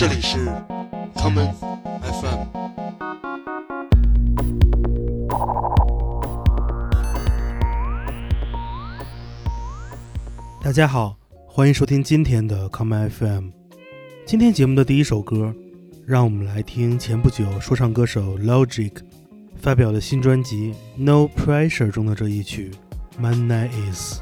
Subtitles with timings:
[0.00, 0.38] 这里是
[1.14, 1.52] common
[2.00, 2.46] FM。
[10.62, 13.50] 大家好，欢迎收听今天的 common FM。
[14.24, 15.54] 今天节目的第一首歌，
[16.06, 18.92] 让我们来听前不久说唱歌手 Logic
[19.56, 22.70] 发表的新专辑《No Pressure》中的这一曲
[23.20, 24.14] 《Man Night Is》。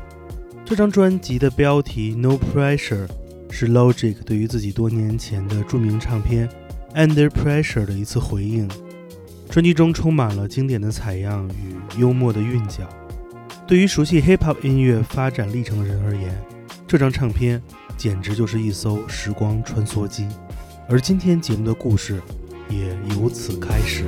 [0.64, 3.06] 这张专辑的标题《No Pressure》
[3.50, 6.48] 是 Logic 对于自己多年前的著名唱片
[6.94, 8.68] 《Under Pressure》的一次回应。
[9.50, 12.88] 专辑中充满了经典的采样与幽默的韵脚。
[13.66, 16.38] 对于熟悉 Hip Hop 音乐发展历程的人而言，
[16.86, 17.60] 这张唱片
[17.96, 20.28] 简直就是一艘时光穿梭机。
[20.88, 22.20] 而今天节目的故事
[22.68, 24.04] 也由此开始。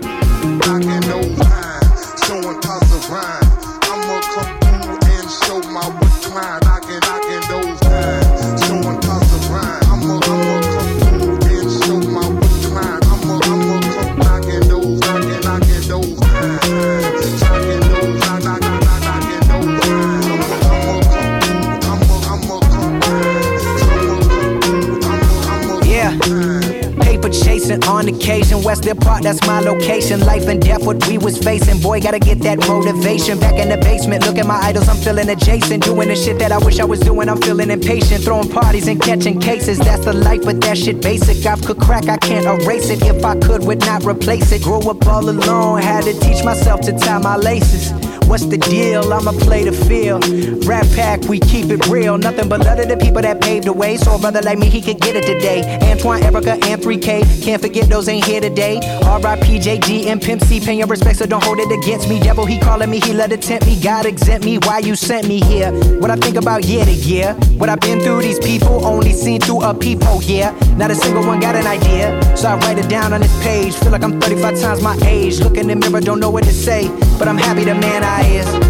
[29.23, 30.21] That's my location.
[30.21, 31.80] Life and death, what we was facing.
[31.80, 33.38] Boy, gotta get that motivation.
[33.38, 35.85] Back in the basement, look at my idols, I'm feeling adjacent.
[35.85, 38.24] Doing the shit that I wish I was doing, I'm feeling impatient.
[38.24, 41.45] Throwing parties and catching cases, that's the life, but that shit basic.
[41.46, 43.02] I could crack, I can't erase it.
[43.02, 44.62] If I could, would not replace it.
[44.62, 48.09] Grew up all alone, had to teach myself to tie my laces.
[48.30, 49.12] What's the deal?
[49.12, 50.24] I'ma play the field.
[50.64, 52.16] Rap pack, we keep it real.
[52.16, 53.96] Nothing but love to the people that paved the way.
[53.96, 55.64] So a brother like me, he could get it today.
[55.90, 57.42] Antoine, Erica, and 3K.
[57.42, 58.78] Can't forget those ain't here today.
[59.02, 59.59] R.I.P.
[59.59, 60.60] JG and Pimp C.
[60.60, 62.20] Pay your respect, so don't hold it against me.
[62.20, 63.74] Devil, he calling me, he let it tempt me.
[63.80, 64.59] God exempt me.
[64.59, 65.72] Why you sent me here?
[65.98, 67.34] What I think about year to year.
[67.59, 70.56] What I've been through, these people only seen through a peephole, yeah.
[70.76, 72.37] Not a single one got an idea.
[72.37, 73.75] So I write it down on this page.
[73.75, 75.41] Feel like I'm 35 times my age.
[75.41, 76.88] Look in the mirror, don't know what to say.
[77.19, 78.69] But I'm happy the man I is.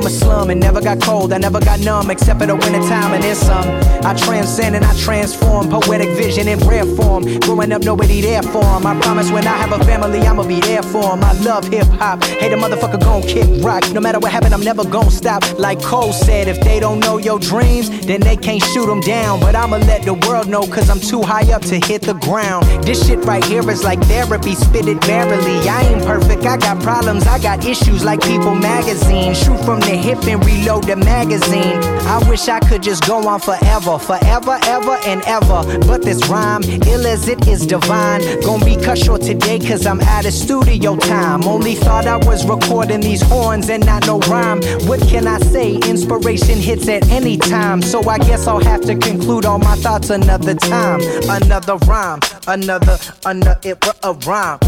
[0.00, 2.80] From a slum and never got cold, I never got numb, except for the winter
[2.88, 3.68] time and then some.
[4.02, 7.24] I transcend and I transform, poetic vision in rare form.
[7.40, 8.86] Growing up, nobody there for him.
[8.86, 11.22] I promise when I have a family, I'ma be there for him.
[11.22, 13.84] I love hip hop, hate a motherfucker gon' kick rock.
[13.92, 15.42] No matter what happen, I'm never gon' stop.
[15.58, 19.40] Like Cole said, if they don't know your dreams, then they can't shoot them down.
[19.40, 22.64] But I'ma let the world know, cause I'm too high up to hit the ground.
[22.84, 25.68] This shit right here is like therapy, spit it merrily.
[25.68, 29.34] I ain't perfect, I got problems, I got issues like People magazine.
[29.34, 31.78] Shoot from the hip and reload the magazine.
[32.06, 35.62] I wish I could just go on forever, forever, ever, and ever.
[35.86, 40.00] But this rhyme, ill as it is divine, gonna be cut short today cause I'm
[40.00, 41.44] out of studio time.
[41.44, 44.60] Only thought I was recording these horns and not no rhyme.
[44.86, 45.76] What can I say?
[45.76, 47.82] Inspiration hits at any time.
[47.82, 51.00] So I guess I'll have to conclude all my thoughts another time.
[51.28, 54.58] Another rhyme, another, another, it was a rhyme.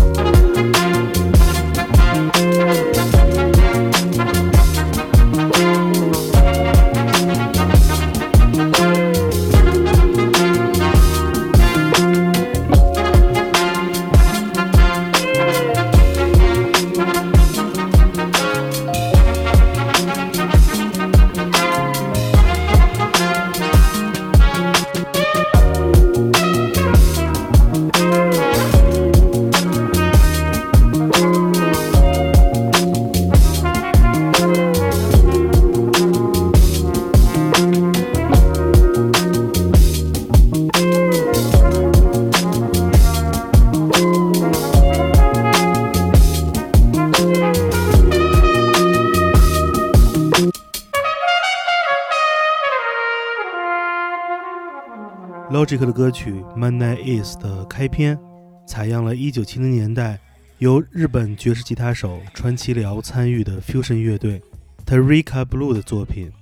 [55.53, 58.19] Logic 的歌曲《Man Night Is》的开篇，
[58.67, 60.19] 采样了1970年代
[60.57, 64.41] 由日本爵士吉他手川崎辽参与的 fusion 乐队
[64.87, 66.33] Tarika Blue 的作品。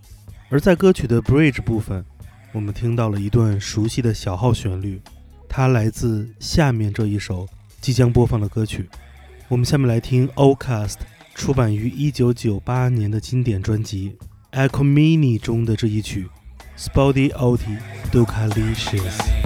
[0.49, 2.05] 而在歌曲的 Bridge 部分，
[2.53, 5.03] 我们听到了一段熟悉的小号旋律，
[5.49, 7.49] 它来自下面这一首
[7.81, 8.89] 即将播放的歌曲。
[9.49, 10.99] 我们下面来听 Ocast
[11.35, 14.17] 出版于1998年的经典专辑
[14.69, 16.29] 《Echo Mini》中的这一曲。
[16.81, 17.77] Spotty Oti
[18.11, 19.40] Ducalicious.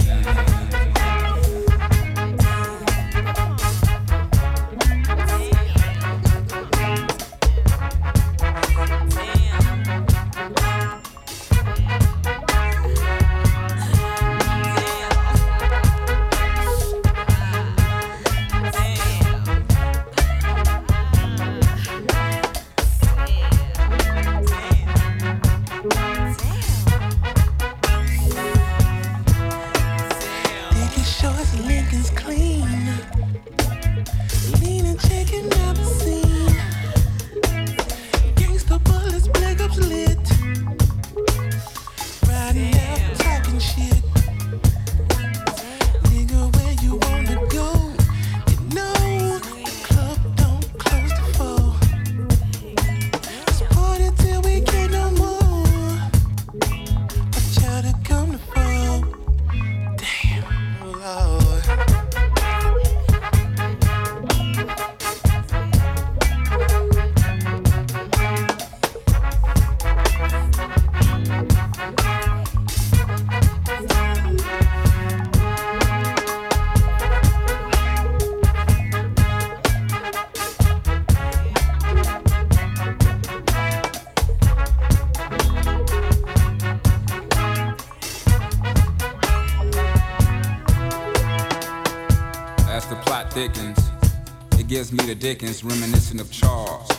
[94.75, 96.89] Gives me the Dickens, reminiscent of Charles.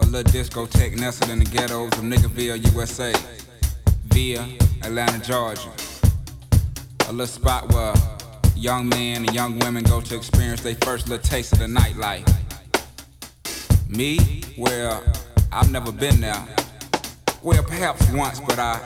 [0.00, 3.10] A little discotheque nestled in the ghettos of Niggerville, USA.
[4.08, 4.46] Via
[4.82, 5.70] Atlanta, Georgia.
[7.08, 7.94] A little spot where
[8.54, 12.28] young men and young women go to experience their first little taste of the nightlife.
[13.88, 14.42] Me?
[14.58, 15.02] Well,
[15.50, 16.46] I've never been there.
[17.42, 18.76] Well, perhaps once, but I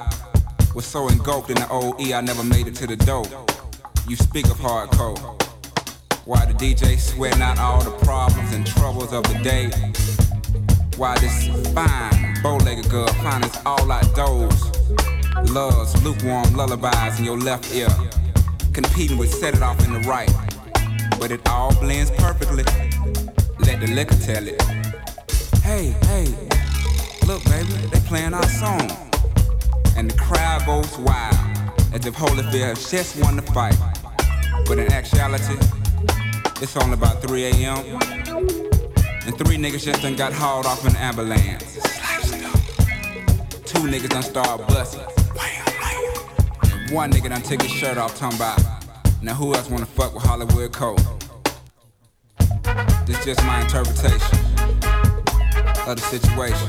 [0.73, 3.27] was so engulfed in the OE I never made it to the dope.
[4.09, 5.40] You speak of hardcore.
[6.27, 9.71] Why the DJ sweating out all the problems and troubles of the day?
[10.97, 14.71] Why this fine, bow-legged girl finds all outdoors?
[15.51, 17.89] Loves lukewarm lullabies in your left ear,
[18.75, 20.31] competing with set it off in the right.
[21.19, 22.65] But it all blends perfectly.
[23.59, 24.61] Let the liquor tell it.
[25.63, 26.27] Hey, hey,
[27.27, 28.91] look, baby, they playing our song.
[29.97, 31.35] And the crowd goes wild,
[31.95, 33.77] as if Holyfield has just won the fight.
[34.67, 35.57] But in actuality,
[36.63, 37.79] it's only about 3 a.m.
[39.27, 41.75] And three niggas just done got hauled off in an ambulance.
[43.65, 45.01] Two niggas done started busting.
[46.73, 48.61] And one nigga done took his shirt off, talking about,
[49.23, 50.99] now who else wanna fuck with Hollywood Cole?
[53.07, 54.39] This just my interpretation
[55.87, 56.69] of the situation.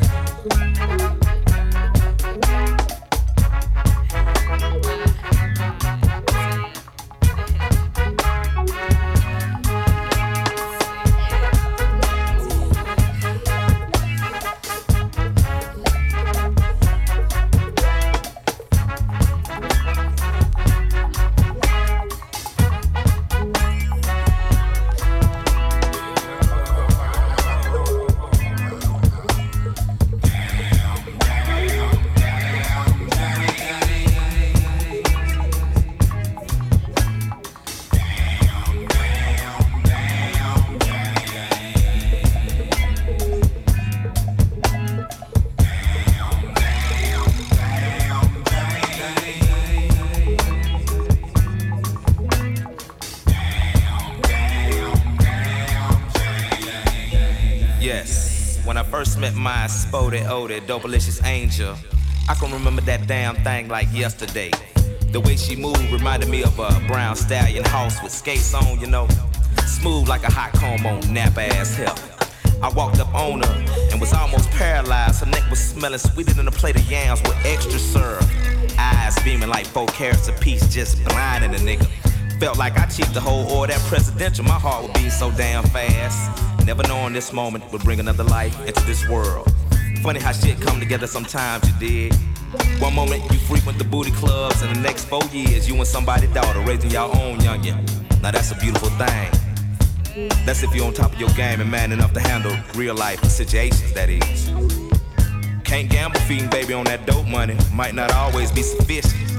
[58.01, 61.75] Yes, when I first met my spody odie, dopalicious angel,
[62.27, 64.49] I can remember that damn thing like yesterday.
[65.11, 68.87] The way she moved reminded me of a brown stallion house with skates on, you
[68.87, 69.07] know,
[69.67, 71.95] smooth like a hot comb on nap ass hip.
[72.63, 75.23] I walked up on her and was almost paralyzed.
[75.23, 78.25] Her neck was smelling sweeter than a plate of yams with extra syrup.
[78.79, 81.87] Eyes beaming like four carats apiece, just blinding a nigga.
[82.41, 84.43] Felt like I cheated the whole order that presidential.
[84.43, 86.65] My heart would beat so damn fast.
[86.65, 89.53] Never knowing this moment would bring another life into this world.
[90.01, 92.15] Funny how shit come together sometimes, you dig?
[92.79, 96.33] One moment you frequent the booty clubs, and the next four years you and somebody's
[96.33, 97.77] daughter raising your own youngin'.
[98.23, 100.29] Now that's a beautiful thing.
[100.43, 103.23] That's if you're on top of your game and man enough to handle real life
[103.25, 104.47] situations, that is.
[105.63, 109.30] Can't gamble feeding baby on that dope money, might not always be sufficient.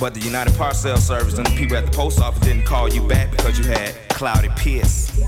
[0.00, 3.06] But the United Parcel Service and the people at the post office didn't call you
[3.06, 5.22] back because you had cloudy piss.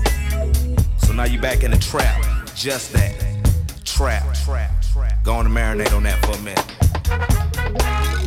[0.97, 2.23] So now you're back in the trap.
[2.55, 3.13] Just that.
[3.85, 4.35] Trap.
[5.23, 8.22] Go on and marinate on that for a minute.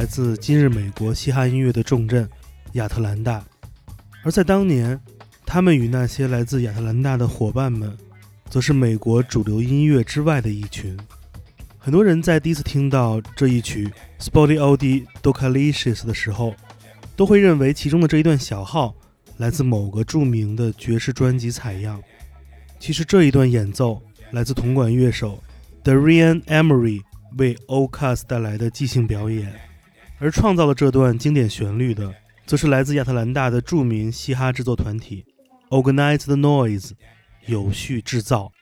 [0.00, 2.26] 来自今日美国嘻哈音乐的重镇
[2.72, 3.44] 亚特兰大，
[4.22, 4.98] 而在当年，
[5.44, 7.94] 他们与那些来自亚特兰大的伙伴们，
[8.48, 10.96] 则是美国主流音乐之外的一群。
[11.76, 13.92] 很多人在第一次听到这一曲
[14.24, 16.54] 《Spotty Old d o c a l i c i o u s》的时候，
[17.14, 18.96] 都会认为其中的这一段小号
[19.36, 22.02] 来自某个著名的爵士专辑采样。
[22.78, 25.44] 其实这一段演奏来自铜管乐手
[25.84, 27.02] Darian Emery
[27.36, 29.52] 为 Ocas 带来的即兴表演，
[30.20, 32.14] 而创造了这段经典旋律的，
[32.46, 35.24] 则是来自亚特兰大的著名嘻哈制作团体
[35.70, 36.90] Organized Noise
[37.46, 38.52] 有序制造。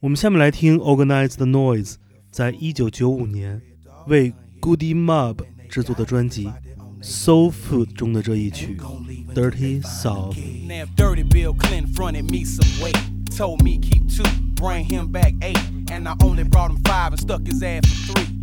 [0.00, 1.94] 我们下面来听 Organized Noise
[2.32, 3.62] 在一九九五年
[4.08, 6.46] 为 Goody Mob 制作的专辑
[7.00, 8.76] 《Soul Food》中的这一曲
[9.32, 10.34] Dirty South.
[10.66, 12.98] Now Dirty Bill Clint fronted me some weight.
[13.36, 14.24] Told me keep two,
[14.56, 15.56] bring him back eight.
[15.86, 18.39] And I only brought him five and stuck his ass for three.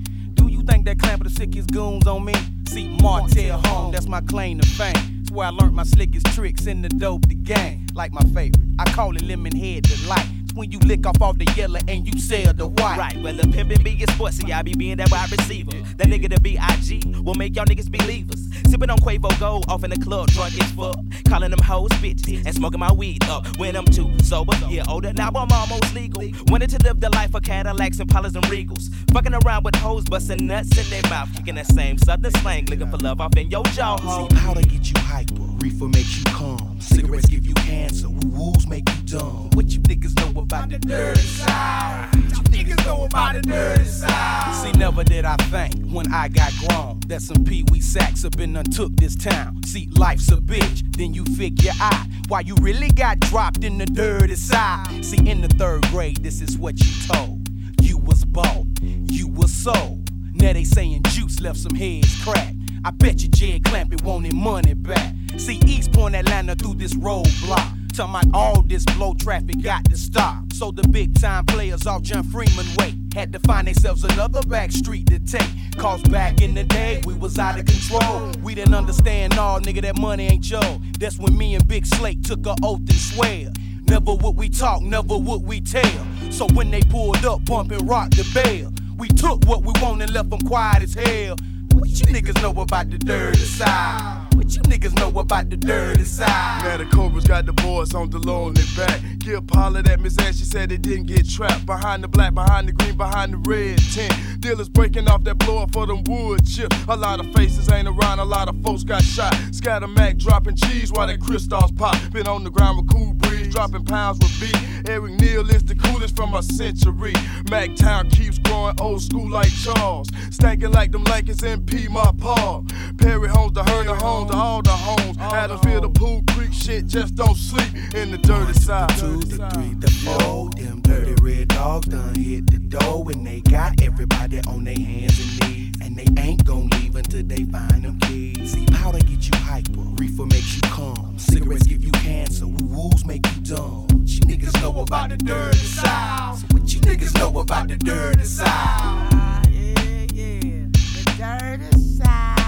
[0.67, 2.33] Think that Clamper the sickest goons on me?
[2.67, 4.93] See Martell home, that's my claim to fame.
[4.93, 7.87] That's where I learned my slickest tricks in the dope the gang.
[7.93, 11.45] Like my favorite, I call it lemon head delight when you lick off all the
[11.55, 12.97] yellow and you sell the white.
[12.97, 15.71] Right, well, the pimpin' be get sportsy, I be being that wide receiver.
[15.97, 17.01] That nigga the B.I.G.
[17.23, 18.47] will make y'all niggas believers.
[18.63, 20.97] Sippin' on Quavo Gold off in the club, drunk as fuck.
[21.27, 24.53] Callin' them hoes bitches and smoking my weed up when I'm too sober.
[24.67, 26.23] Yeah, older, now I'm almost legal.
[26.47, 28.89] Wanted to live the life of Cadillacs and Pollers and Regals.
[29.13, 31.29] Fucking around with hoes, bustin' nuts in their mouth.
[31.35, 33.97] Kicking that same southern slang, looking for love off in your jaw.
[33.97, 36.79] See, powder get you hyper, reefer makes you calm.
[36.79, 39.49] Cigarettes give you cancer, woo-woos make you dumb.
[39.53, 42.09] What you niggas know about the dirty side?
[42.13, 44.55] What you niggas know about the dirty side?
[44.55, 48.33] See, never did I think when I got grown that some pee wee sacks have
[48.33, 49.63] been untook this town.
[49.63, 53.85] See, life's a bitch, then you figure out why you really got dropped in the
[53.85, 55.03] dirty side.
[55.03, 57.47] See, in the third grade, this is what you told.
[57.81, 60.09] You was bought, you was sold.
[60.33, 62.55] Now they saying juice left some heads cracked.
[62.85, 65.13] I bet you Jed Clampett wanted money back.
[65.37, 67.95] See, East Point Atlanta through this roadblock.
[67.95, 70.51] Talking my all this blow traffic got to stop.
[70.53, 74.71] So the big time players off John Freeman way had to find themselves another back
[74.71, 75.47] street to take.
[75.77, 78.31] Cause back in the day, we was out of control.
[78.43, 80.81] We didn't understand, all nigga, that money ain't Joe.
[80.99, 83.51] That's when me and Big Slate took a oath and swear.
[83.87, 86.07] Never would we talk, never would we tell.
[86.31, 88.71] So when they pulled up, bumping rock the bell.
[88.97, 91.35] We took what we wanted, left them quiet as hell.
[91.73, 94.26] What you niggas know about the dirty side?
[94.49, 96.63] You niggas know about the dirty side?
[96.63, 99.01] Now the Cobras got the boys on the on their back.
[99.19, 101.65] Kip hollered at Miss Ash, she said they didn't get trapped.
[101.65, 104.13] Behind the black, behind the green, behind the red tent.
[104.39, 106.77] Dealers breaking off that blower for them wood chips.
[106.87, 109.35] A lot of faces ain't around, a lot of folks got shot.
[109.51, 111.97] Scatter Mac dropping cheese while that crystals pop.
[112.13, 114.89] Been on the ground with cool breeze, dropping pounds with beat.
[114.89, 117.13] Eric Neal is the coolest from a century.
[117.49, 120.09] Mac Town keeps growing old school like Charles.
[120.29, 122.63] Stankin' like them Lakers in P, my paw.
[122.97, 125.17] Perry homes, the herd of homes, to all the homes.
[125.17, 128.89] Had to feel the pool creek shit, just don't sleep in the dirty side.
[128.97, 130.49] two, the three, the four.
[130.51, 135.19] Them dirty red dogs done hit the door and they got everybody on their hands
[135.19, 135.56] and knees
[135.96, 138.52] And they ain't gon' leave until they find them keys.
[138.52, 141.18] See, powder get you hyper, reefer makes you calm.
[141.18, 143.86] Cigarettes give you cancer, woo-woos make you dumb.
[143.88, 146.36] What you niggas know about the dirty side?
[146.52, 149.46] What you niggas know about the dirty side?
[149.50, 152.38] Yeah, yeah, the dirty side.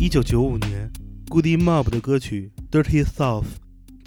[0.00, 0.90] 一九九五年，
[1.28, 3.44] Goody Mob 的歌曲《Dirty South》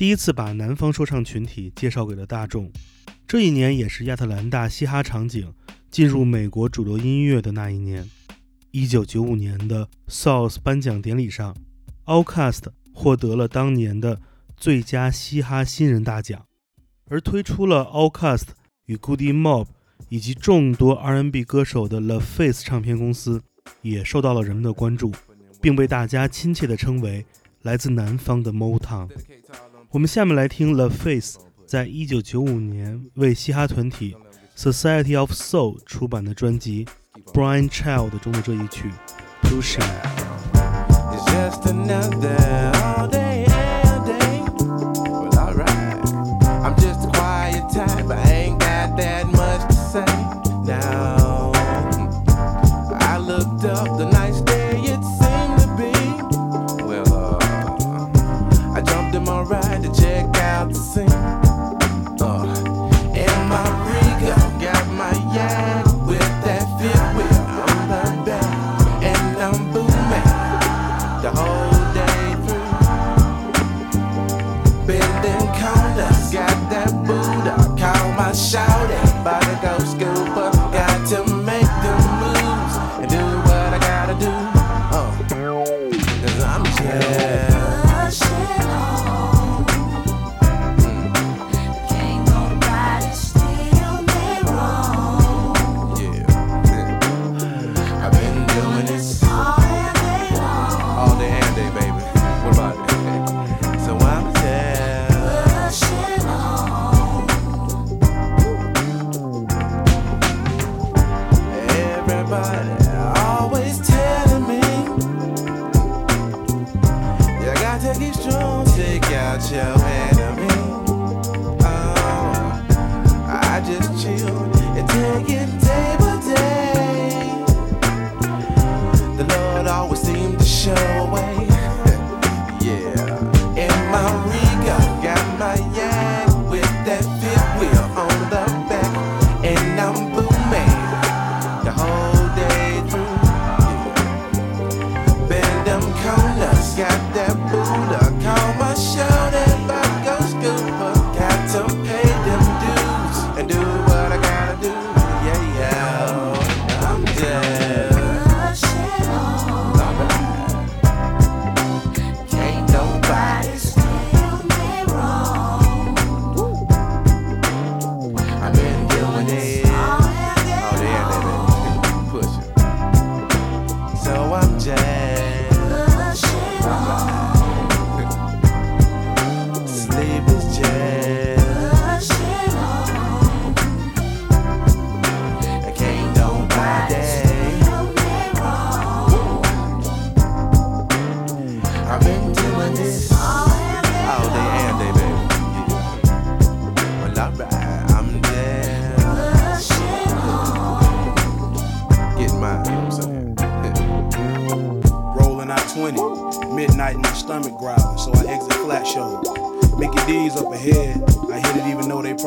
[0.02, 2.72] 第一次把南方说唱群体介绍给了大众。
[3.24, 5.54] 这一年也是亚特兰大嘻哈场景
[5.92, 8.10] 进入美国主流音乐的那一年。
[8.72, 11.56] 一九九五年的 South 颁奖典礼上
[12.06, 14.20] ，Outkast 获得了当年的
[14.56, 16.46] 最佳嘻哈新人大奖，
[17.08, 18.48] 而推出了 Outkast
[18.86, 19.68] 与 Goody Mob
[20.08, 23.40] 以及众多 R&B 歌手的 The Face 唱片公司
[23.82, 25.12] 也受到了人们的关注。
[25.60, 27.24] 并被大家亲切地称为
[27.60, 29.08] 来自南方的 Motown。
[29.92, 34.16] 我们下面来听 The Face 在一九九五年为嘻哈团体
[34.56, 36.86] Society of Soul 出版的专辑
[37.34, 38.90] 《Brian Child》中的这一曲
[39.46, 39.82] 《Pushing》。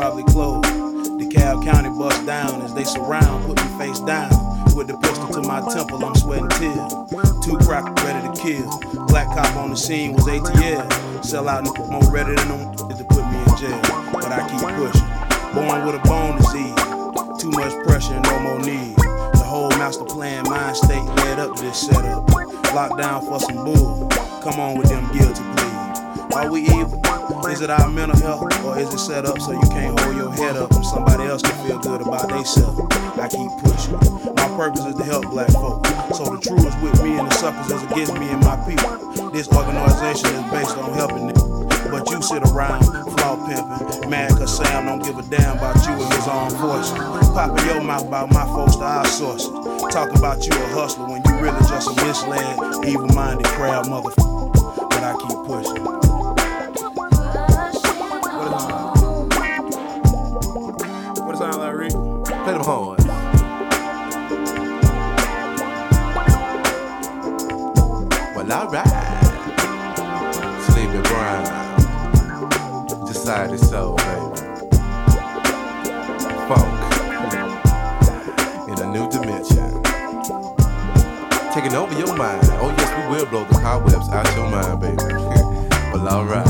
[0.05, 0.65] Probably closed.
[1.17, 4.29] DeKalb County bust down as they surround, put me face down.
[4.75, 6.93] With the pistol to my temple, I'm sweating tears.
[7.43, 8.69] Two crackers ready to kill.
[9.07, 11.25] Black cop on the scene was ATL.
[11.25, 13.81] Sell out more ready than them to put me in jail.
[14.13, 15.09] But I keep pushing.
[15.57, 17.41] Born with a bone disease.
[17.41, 18.95] Too much pressure no more need.
[18.97, 22.29] The whole master plan mind state led up to this setup.
[22.75, 24.07] Locked down for some bull.
[24.43, 26.35] Come on with them guilty pleas.
[26.35, 27.04] Are we evil?
[27.49, 30.31] Is it our mental health or is it set up so you can't hold your
[30.33, 32.79] head up and somebody else can feel good about themselves?
[33.17, 34.33] I keep pushing.
[34.35, 35.85] My purpose is to help black folk.
[36.15, 39.29] So the truth is with me and the suckers is against me and my people.
[39.29, 41.69] This organization is based on helping them.
[41.91, 45.93] But you sit around, flaw pimping, mad cause Sam don't give a damn about you
[45.93, 46.91] and his armed forces.
[47.29, 49.49] Popping your mouth about my folks to our sources.
[49.93, 54.89] Talking about you a hustler when you really just a misled, evil minded crowd motherfucker.
[54.89, 55.94] But I keep pushing.
[83.35, 84.95] Blow the cobwebs out your mind, baby.
[85.91, 86.45] well, alright.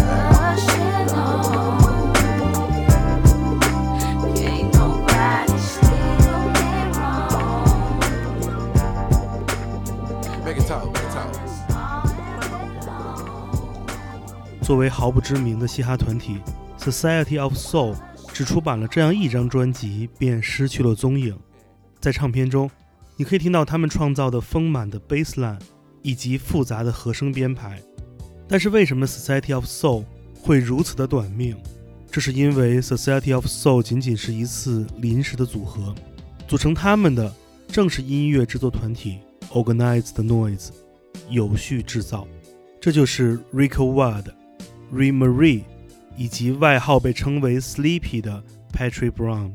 [10.45, 11.33] Make it talk, make it talk.
[14.61, 16.39] 作为毫不知名的嘻哈团体
[16.79, 17.95] ，Society of Soul
[18.31, 21.35] 只出版了这样一张专辑，便失去了踪影。
[21.99, 22.69] 在唱片中，
[23.15, 25.57] 你可以听到他们创造的丰满的 bassline
[26.05, 27.81] 以及复杂的和声编排。
[28.47, 30.05] 但是，为什么 Society of Soul
[30.39, 31.57] 会如此的短命？
[32.11, 35.95] 这是因为 Society of Soul 仅仅是一次临时的组合，
[36.47, 37.33] 组成他们的
[37.67, 39.17] 正是音乐制作团体
[39.49, 40.69] Organized Noise，
[41.27, 42.27] 有序制造。
[42.79, 44.25] 这就是 Rico Ward、
[44.93, 45.63] Ray Marie
[46.15, 49.53] 以及外号被称为 Sleepy 的 Patrick Brown。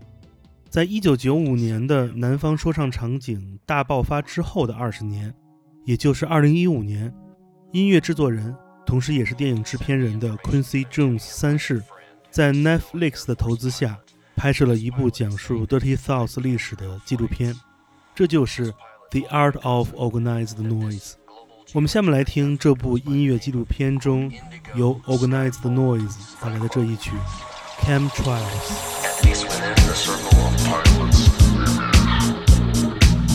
[0.69, 5.33] 在一九九五年的南方说唱场景大爆发之后的二十年，
[5.85, 7.13] 也就是二零一五年，
[7.73, 11.83] 音乐制作人，同时也是电影制片人的 Quincy Jones 三世，
[12.31, 13.99] 在 Netflix 的投资下，
[14.37, 17.55] 拍摄了一部讲述 Dirty South 历史的纪录片，
[18.15, 18.73] 这就是
[19.11, 20.99] 《The Art of Organized Noise》。
[21.73, 24.31] 我们下面来听这部音乐纪录片中
[24.75, 27.13] 由 Organized Noise 带来的这一曲
[27.85, 28.41] 《Chemtrails》。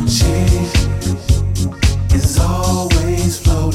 [0.08, 0.85] She is
[2.40, 3.75] always floating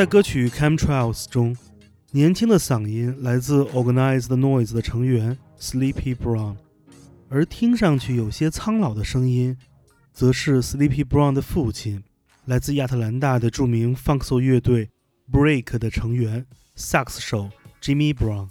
[0.00, 1.54] 在歌曲《Chemtrails》中，
[2.12, 6.56] 年轻的嗓音来自 Organized Noise 的成员 Sleepy Brown，
[7.28, 9.58] 而听上去有些苍老的声音，
[10.14, 12.02] 则是 Sleepy Brown 的父亲，
[12.46, 14.88] 来自亚特兰大的著名 funk soul 乐队
[15.30, 17.50] Break 的成员萨克斯手
[17.82, 18.48] Jimmy Brown。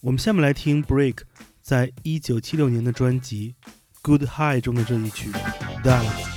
[0.00, 1.22] 我们下面来听 Break
[1.60, 3.56] 在一九七六年的专辑
[4.00, 5.32] 《Good High》中的这一曲
[5.82, 6.30] 《Dallas》。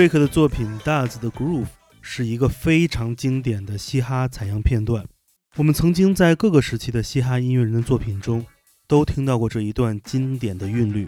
[0.00, 1.64] Break 的作品《Does the Groove》
[2.00, 5.04] 是一个非常经典的嘻哈采样片段。
[5.56, 8.46] 我们曾经在各个时期的嘻哈音乐人的作品中
[8.88, 11.06] 都听到过这一段经典的韵律，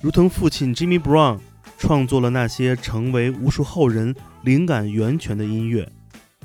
[0.00, 1.40] 如同父亲 Jimmy Brown
[1.76, 5.90] 创作了那些成为无数后人灵感源泉的音乐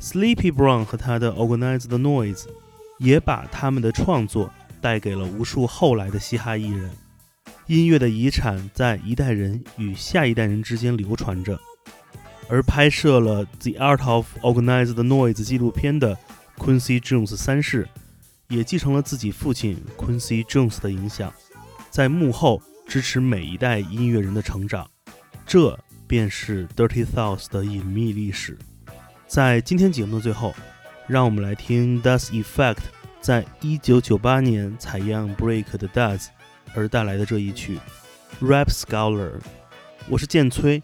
[0.01, 2.45] ，Sleepy Brown 和他的 Organized Noise
[2.97, 6.89] 也把他们的创作带给了无数后来的嘻哈艺人。
[7.67, 11.59] 音乐的遗产在一代人与下一代人之间流传着，
[12.49, 16.17] 而拍摄了《The Art of Organized Noise》纪录片的
[16.57, 17.87] Quincy Jones 三世，
[18.47, 21.33] 也继承了自己父亲 Quincy Jones 的影响，
[21.89, 24.89] 在幕后支持每一代音乐人的成长。
[25.45, 28.57] 这便是 Dirty South 的隐秘历史。
[29.27, 30.55] 在今天节目的最后，
[31.07, 32.79] 让我们来听 Das Effect
[33.19, 36.27] 在1998年采样 Break 的 Das。
[36.75, 37.79] 而带来的这一曲
[38.45, 39.31] 《Rap Scholar》，
[40.09, 40.83] 我是建崔，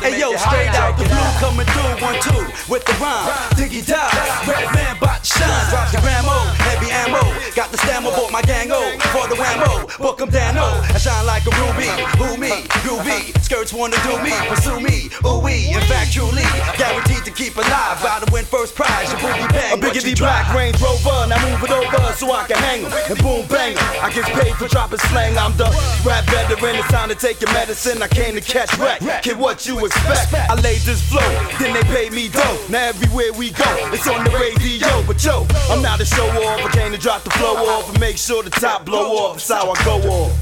[0.00, 3.26] Hey yo, straight out the blue, coming through one two with the rhyme.
[3.58, 4.06] Diggy die,
[4.46, 5.70] Redman bout to shine.
[5.70, 7.18] Drop the gramo, heavy ammo.
[7.54, 9.98] Got the stammer, bought my gang O for the whammo.
[9.98, 11.90] Book 'em down, oh, I shine like a ruby.
[12.22, 12.50] Who me?
[12.84, 13.34] Groovy.
[13.42, 15.10] Skirts wanna do me, pursue me.
[15.26, 16.46] Ooh wee, in fact, truly
[16.78, 18.02] guaranteed to keep alive.
[18.02, 19.10] Bout to win first prize.
[19.10, 19.74] Your booty bang.
[19.74, 23.18] A biggity black Range Rover, now move it over so I can hang 'em and
[23.22, 24.04] boom bang 'em.
[24.04, 25.36] I get paid for dropping slang.
[25.36, 25.66] I'm the
[26.04, 26.76] rap veteran.
[26.76, 28.02] It's time to take your medicine.
[28.02, 29.00] I came to catch wreck.
[29.22, 30.34] Kid, what you expect?
[30.34, 32.58] I laid this flow, then they paid me dough.
[32.68, 35.02] Now everywhere we go, it's on the radio.
[35.06, 36.60] But yo, I'm not a show off.
[36.60, 39.36] I came to drop the flow off and make sure the top blow off.
[39.36, 40.32] That's how I go off.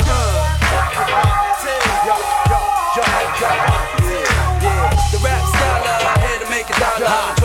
[5.13, 7.44] The rap scholar, uh, here to make a dollar.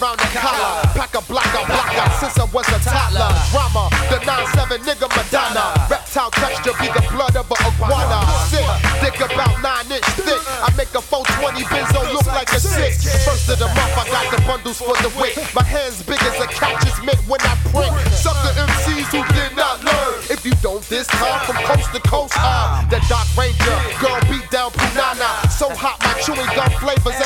[0.00, 0.82] Around the collar.
[0.94, 3.30] Pack a blocker, blocker, since I was a toddler.
[3.50, 5.74] Drama, the 9-7 nigga Madonna.
[5.90, 8.18] Reptile texture be the blood of a iguana.
[8.50, 8.66] Sick,
[9.02, 10.40] thick about 9 inch thick.
[10.62, 13.24] I make a 420 benzo look like a 6.
[13.24, 15.38] First of the month, I got the bundles for the weight.
[15.54, 17.92] My hands big as a catcher's mitt when I print.
[18.14, 20.14] Suck the MCs who did not learn.
[20.30, 23.76] If you don't this time from coast to coast, I'm the Doc Ranger.
[24.00, 25.50] Girl beat down Punana.
[25.50, 27.18] So hot, my chewing gum flavors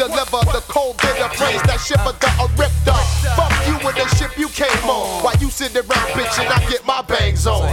[0.00, 2.96] Deliver the cold bitter praise that shiver the Aripta.
[3.36, 5.22] Fuck you and the ship you came on.
[5.22, 7.68] While you sit around bitching, I get my bangs on.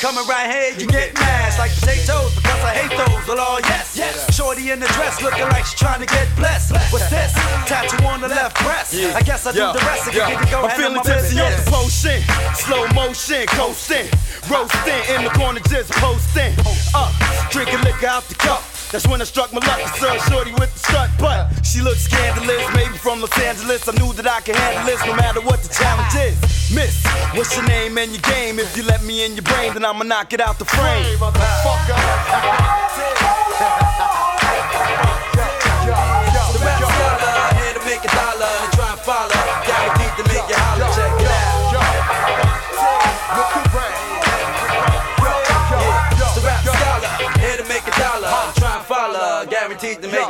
[0.00, 3.28] Coming right here, you get mashed like potatoes because I hate those.
[3.28, 4.34] Well, all yes, yes.
[4.34, 6.72] Shorty in the dress looking like she's trying to get blessed.
[6.90, 7.32] What's this?
[7.68, 8.94] Tattoo on the left breast.
[8.94, 10.08] I guess I do the rest.
[10.08, 12.18] I can get to go I'm feeling tipsy off the potion,
[12.56, 14.08] slow motion, coasting,
[14.48, 16.56] roasting in the corner, just posting.
[16.94, 17.12] Up,
[17.50, 18.69] drinking liquor out the cup.
[18.92, 19.80] That's when I struck my luck.
[19.96, 23.86] Saw shorty with the strut but She looked scandalous, maybe from Los Angeles.
[23.86, 26.36] I knew that I could handle this no matter what the challenge is.
[26.74, 27.00] Miss,
[27.34, 28.58] what's your name and your game?
[28.58, 31.20] If you let me in your brain, then I'ma knock it out the frame.
[31.20, 31.30] The
[49.90, 50.29] Guaranteed to make